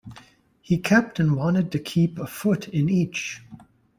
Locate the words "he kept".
0.63-1.19